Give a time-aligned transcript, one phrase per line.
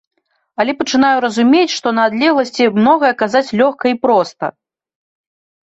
[0.61, 4.53] Але пачынаю разумець, што на адлегласці многае казаць лёгка і проста.